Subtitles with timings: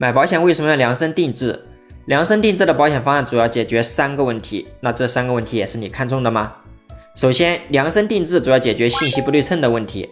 [0.00, 1.62] 买保险为什么要量身定制？
[2.06, 6.54] 量身定制的保险方案主要解决三个问题，那这三个问题也是你看中的吗？
[7.14, 10.08] 首先，量身定制主要解决信息不对称的问题。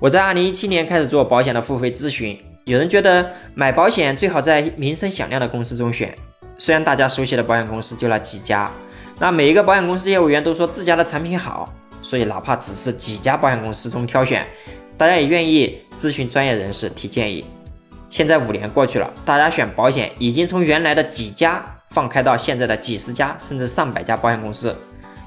[0.00, 6.16] 我在二零一七年开始做保险的付费咨询，有人觉得买保险最好在名声响亮的公司中选，
[6.56, 8.72] 虽然大家熟悉的保险公司就那几家，
[9.18, 11.70] 那每一个保险公司业务员都说自家的产品好，
[12.00, 14.46] 所以哪怕只是几家保险公司中挑选，
[14.96, 17.44] 大家也愿意咨询专业人士提建议。
[18.10, 24.76] 现在五年过去了，大家选保险已经从原来的几家放开到现在的几十家甚至上百家保险公司，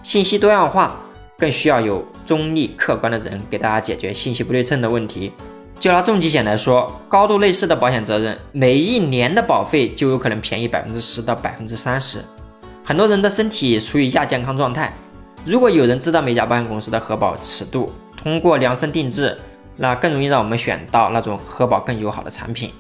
[0.04, 0.96] 信息多样化。
[1.38, 5.32] 更需要有中立客观的人给大家解决信息不对称的问题。
[5.80, 12.24] 就拿重疾险来说，高度类似的保险责任，每一年的保费就有可能便宜百分之十到百分之三十。
[12.86, 14.94] 很多人的身体处于亚健康状态，
[15.44, 19.36] 如果有人知道每家保险公司的核保尺度，通过量身定制，
[19.78, 22.72] 那更容易让我们选到那种核保更友好的产品。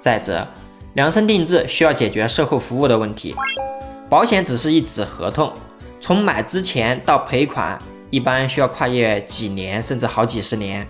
[0.00, 0.46] 再者，
[0.94, 3.34] 量身定制需要解决售后服务的问题，
[4.08, 5.52] 保险只是一纸合同。
[6.00, 7.78] 从买之前到赔款，
[8.10, 10.86] 一般需要跨越几年甚至好几十年，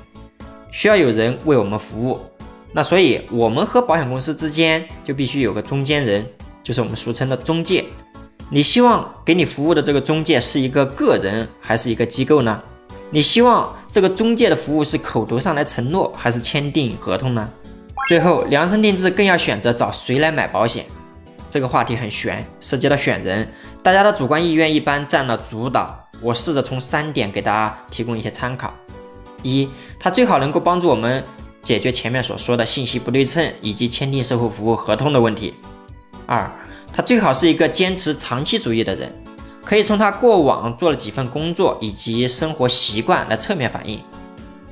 [0.72, 2.20] 需要有人为我们服务。
[2.72, 6.26] 那所以，我们和保险公司之间就必须有个中间人，
[6.64, 7.84] 就是我们俗称的中介。
[8.50, 12.60] 你希望给你服务的这个中介是一个个人还是一个机构呢？
[13.14, 17.48] 你希望这个中介的服务是口头上来承诺，还是签订合同呢？
[18.08, 20.84] 最后，量身定制更要选择找谁来买保险。
[21.48, 23.48] 这个话题很悬，涉及到选人，
[23.84, 25.96] 大家的主观意愿一般占了主导。
[26.20, 28.74] 我试着从三点给大家提供一些参考：
[29.44, 29.68] 一，
[30.00, 31.22] 它最好能够帮助我们
[31.62, 35.52] 解决前面所说的信息不对称以及签订售后服务合同的问题；
[36.26, 36.50] 二，
[36.92, 39.08] 它最好是一个坚持长期主义的人，
[39.64, 43.98] 可以从他过往做了几份工作以及生活习惯来侧面反映；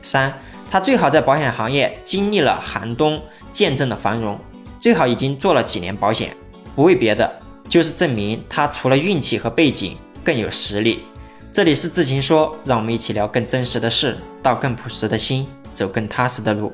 [0.03, 0.33] 三，
[0.71, 4.39] 他最好在保险行业经历了寒冬，见证了繁荣，
[4.81, 6.37] 最好已经做了几年保险。
[6.77, 7.31] 不为别的，
[7.69, 11.05] 就是证明他除了运气和背景更有实力。
[11.51, 16.73] 这里是智勤说，让我们一起聊更真实的事，道更朴实的心，走更踏实的路。